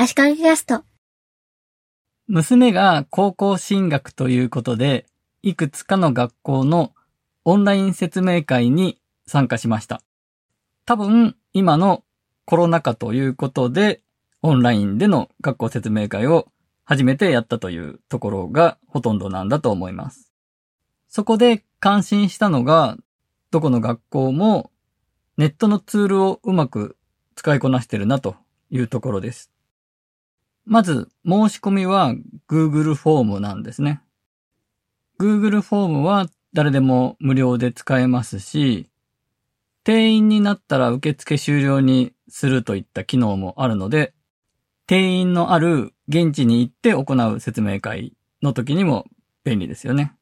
[0.00, 0.84] 足利キャスト。
[2.28, 5.06] 娘が高校進学ということで、
[5.42, 6.92] いくつかの学校の
[7.44, 10.00] オンライン説明会に参加しました。
[10.86, 12.04] 多分、今の
[12.44, 14.00] コロナ禍ということで、
[14.40, 16.46] オンラインでの学校説明会を
[16.84, 20.32] 初めてやったというところがほとんどなんだと思います。
[21.08, 22.96] そこで感心したのが、
[23.50, 24.70] どこの学校も
[25.36, 26.96] ネットのツールをうまく
[27.34, 28.36] 使いこなしてるなと
[28.70, 29.50] いうところです。
[30.68, 32.14] まず、申し込みは
[32.46, 34.02] Google フォームなんですね。
[35.18, 38.90] Google フォームは誰でも無料で使えますし、
[39.82, 44.12] 定員になったら受付終了にするといった機能もあるので、
[44.86, 48.12] 定員のある現地に行って行う説明会
[48.42, 49.06] の時にも
[49.44, 50.12] 便利ですよね。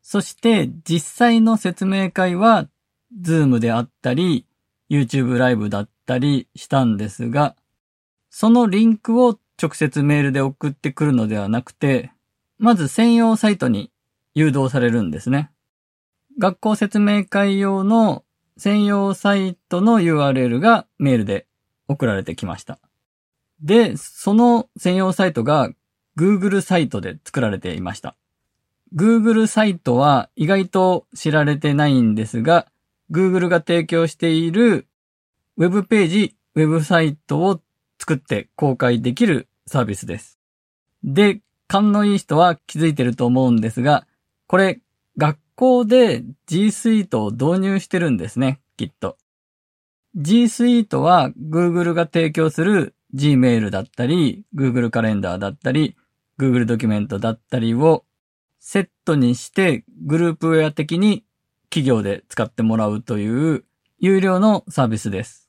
[0.00, 2.68] そして実際の説明会は
[3.20, 4.46] Zoom であったり
[4.88, 7.56] YouTube ライブだったりしたんですが、
[8.30, 12.12] そのリンクを直接メールで送ってくるのではなくて、
[12.58, 13.90] まず専用サイトに
[14.34, 15.50] 誘導されるんですね。
[16.38, 18.24] 学校説明会用の
[18.56, 21.46] 専用サイトの URL がメールで
[21.88, 22.78] 送られてきました。
[23.60, 25.70] で、その専用サイトが
[26.16, 28.16] Google サイトで作られていました。
[28.94, 32.66] Google サイトは意外と知られてないんですが、
[33.10, 34.86] Google が提供している
[35.56, 37.60] ウェブページ、ウェブサイトを
[38.02, 40.40] 作って公開できるサービスです。
[41.04, 44.08] で、勘のいい人は気づいてると思うんですが、
[44.48, 44.80] これ、
[45.16, 49.18] 学校で G Suite を導入してるんですね、きっと。
[50.16, 55.94] G Suite は Google が提供する Gmail だったり、Google カレンダーだったり、
[56.40, 58.04] Google ドキュメントだったりを
[58.58, 61.24] セットにしてグループウェア的に
[61.70, 63.64] 企業で使ってもらうという
[64.00, 65.41] 有料のサービスです。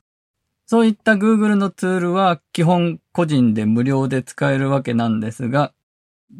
[0.65, 5.73] そういった Google のツールは基本個人で無料で使えるわけなんですが、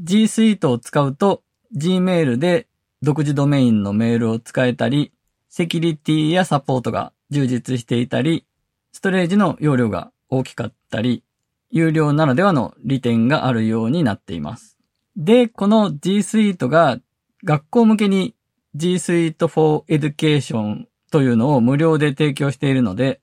[0.03, 1.43] G Suite を使うと
[1.75, 2.67] Gmail で
[3.01, 5.11] 独自ドメインのメールを使えたり、
[5.49, 8.45] セキュリティやサポートが充実していたり、
[8.91, 11.23] ストレージの容量が大きかったり、
[11.69, 14.77] 有料ならではの利点があるようになっています。
[15.17, 16.99] で、この G Suite が
[17.43, 18.35] 学校向けに
[18.75, 23.19] G Suite for Education というのを無料で提供しているので、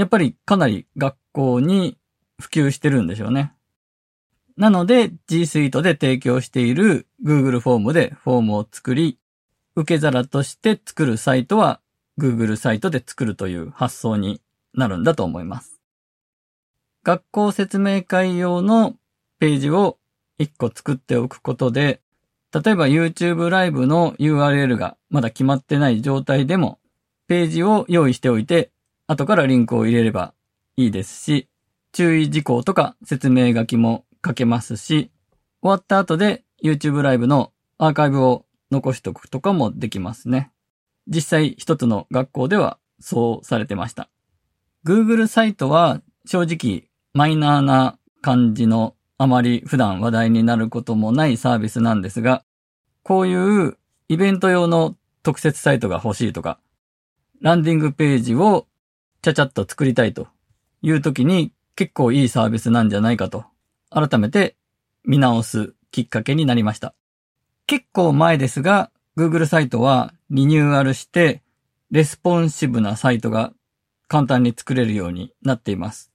[0.00, 1.98] やっぱりかなり学校に
[2.40, 3.52] 普及してるんでしょうね。
[4.56, 9.18] なので G Suite で提供している Google フォームでフォームを作り、
[9.76, 11.82] 受け皿として作るサイトは
[12.18, 14.40] Google サイトで作るという発想に
[14.72, 15.82] なるんだと思います。
[17.04, 18.94] 学校説明会用の
[19.38, 19.98] ページを
[20.40, 22.00] 1個作っておくことで、
[22.54, 26.78] 例えば YouTube ライブの URL がまだ決まってない状態でも、
[27.28, 28.70] ページを用意しておいて、
[29.10, 30.34] 後からリンクを入れれば
[30.76, 31.48] いいですし、
[31.90, 35.10] 注意事項とか説明書きも書けますし、
[35.62, 40.52] 終わった後で YouTube ライブのアーカイブを残しておくとかもできますね。
[41.08, 44.08] 実際一つの学校ではそうされてました。
[44.86, 52.44] Google サイトは正直マイナーな感じのあまり普段話題になることもないサービスなんですが、
[53.02, 53.76] こういう
[54.08, 54.94] イベント用の
[55.24, 56.60] 特設サイトが欲しいとか、
[57.40, 58.68] ランディングページを
[59.22, 60.28] ちゃちゃっと作りたいと
[60.82, 63.44] いう時に結構いいサービスなんじゃないかと、
[63.90, 64.56] 改めて
[65.04, 66.94] 見直すきっかけになりました。
[67.66, 71.42] 結構前ですが、Google サイトはリニューアルして、
[71.90, 73.52] レスポンシブなサイトが
[74.08, 76.10] 簡単に作れるようになっています。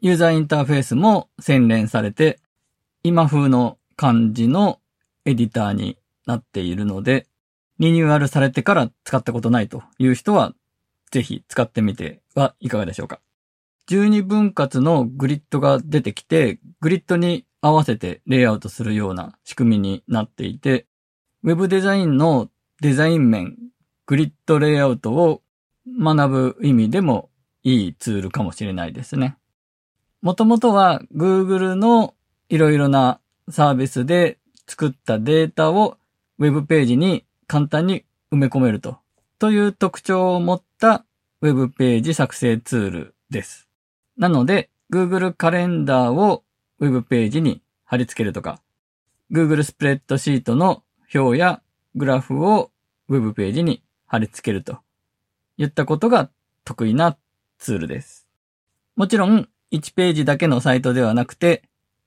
[0.00, 2.38] ユーザーインターフェースも洗練されて、
[3.02, 4.80] 今風の感じの
[5.24, 7.26] エディターになっているので、
[7.78, 10.54] リニューアルされてから使ったことないという人は、
[11.10, 13.20] ぜひ使ってみてはいかがでしょうか。
[13.88, 20.86] 12分割のグリッドが出てきて、グリッドに合わせてレイアウトするような仕組みになっていて、
[21.42, 23.56] ウェブデザインのデザイン面、
[24.06, 25.42] グリッドレイアウトを
[25.86, 27.30] 学ぶ意味でも
[27.62, 29.36] いいツールかもしれないですね。
[30.20, 32.14] もともとは Google の
[32.48, 35.96] いろいろなサービスで作ったデータを
[36.38, 38.98] ウェブページに簡単に埋め込めると、
[39.38, 41.04] という特徴を持った
[41.42, 43.68] ウェブページ作成ツールです。
[44.16, 46.42] なので、Google カレンダーを
[46.80, 48.60] ウェブページに貼り付けるとか、
[49.30, 50.82] Google スプレッドシートの
[51.14, 51.62] 表や
[51.94, 52.70] グラフを
[53.08, 54.78] ウェブページに貼り付けると
[55.56, 56.30] いったことが
[56.64, 57.16] 得意な
[57.58, 58.26] ツールです。
[58.96, 61.62] もちろん、1ページだけのサイトではなくて、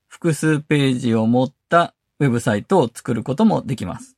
[0.07, 4.17] 複数ページを持ったウェブサイトを作ることもできます。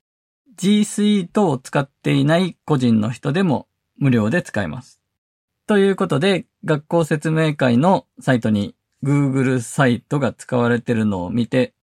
[0.55, 3.67] G Suite を使っていない個人の人でも
[3.97, 5.01] 無料で使えます。
[5.65, 11.73] ということで、学校説明会のサイトに Google サイトが使われてるのを見て、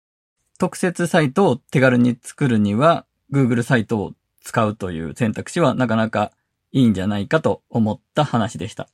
[0.59, 4.13] 特設サイトを手軽に作るには Google サイトを
[4.43, 6.33] 使うという選択肢はなかなか
[6.73, 8.89] いいんじゃないかと思った話でした。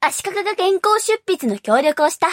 [0.00, 2.28] 足利が原稿執筆の協力をした、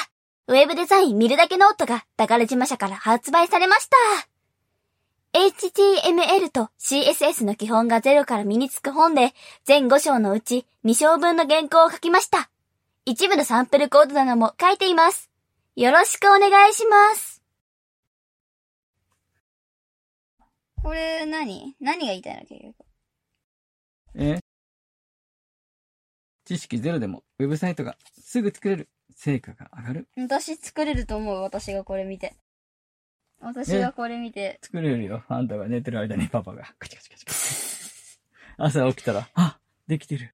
[0.48, 4.33] ウェブデザイン見るだけノートが宝島社から発売されました。
[5.36, 9.34] HTML と CSS の基本がゼロから身につく本で、
[9.66, 12.52] 全5章のうち2章分の原稿を書きました。
[13.06, 15.32] 一部のサンプルコードなども書いています。
[15.76, 17.42] よろしくお願いします。
[20.84, 21.76] これ何？
[21.80, 22.42] 何が言いたいの？
[22.42, 22.76] 結局。
[24.14, 24.40] え？
[26.46, 28.90] 知識ゼロでもウェブサイトがすぐ作れる。
[29.16, 30.08] 成果が上がる？
[30.16, 32.36] 私作れると思う、私がこれ見て。
[33.44, 34.60] 私がこれ見て。
[34.62, 35.24] 作れるよ。
[35.28, 37.38] あんたが寝てる間にパパがカチカチカチカチ。
[38.58, 40.34] 朝起きたら、あ、できてる。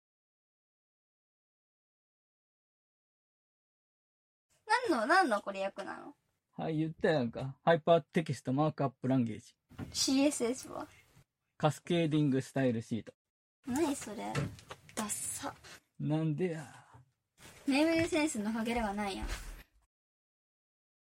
[4.90, 6.14] 何の、何のこれ役なの？
[6.58, 7.56] はい、言ったやんか。
[7.64, 9.56] Hypertext Markup Language。
[9.94, 10.88] ?CSS は？
[11.58, 13.14] Cascading Style Sheet。
[13.66, 14.18] 何それ？
[14.94, 15.54] ダッサ。
[16.00, 16.66] なんでや。
[17.68, 19.28] ネームセンスのかけらがないやん。